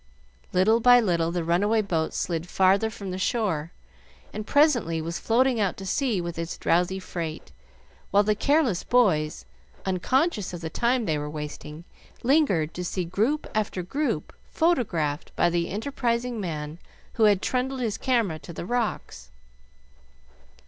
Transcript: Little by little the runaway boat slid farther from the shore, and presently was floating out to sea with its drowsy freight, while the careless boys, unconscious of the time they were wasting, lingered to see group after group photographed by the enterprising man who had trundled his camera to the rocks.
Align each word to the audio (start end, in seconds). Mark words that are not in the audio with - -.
Little 0.51 0.79
by 0.79 0.99
little 0.99 1.29
the 1.31 1.43
runaway 1.43 1.83
boat 1.83 2.15
slid 2.15 2.49
farther 2.49 2.89
from 2.89 3.11
the 3.11 3.19
shore, 3.19 3.71
and 4.33 4.47
presently 4.47 4.99
was 4.99 5.19
floating 5.19 5.59
out 5.59 5.77
to 5.77 5.85
sea 5.85 6.19
with 6.19 6.39
its 6.39 6.57
drowsy 6.57 6.97
freight, 6.97 7.51
while 8.09 8.23
the 8.23 8.33
careless 8.33 8.83
boys, 8.83 9.45
unconscious 9.85 10.53
of 10.53 10.61
the 10.61 10.71
time 10.71 11.05
they 11.05 11.19
were 11.19 11.29
wasting, 11.29 11.83
lingered 12.23 12.73
to 12.73 12.83
see 12.83 13.05
group 13.05 13.45
after 13.53 13.83
group 13.83 14.33
photographed 14.49 15.35
by 15.35 15.51
the 15.51 15.69
enterprising 15.69 16.41
man 16.41 16.79
who 17.13 17.25
had 17.25 17.39
trundled 17.39 17.81
his 17.81 17.99
camera 17.99 18.39
to 18.39 18.53
the 18.53 18.65
rocks. 18.65 19.29